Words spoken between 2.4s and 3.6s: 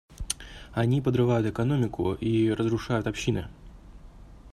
разрушают общины.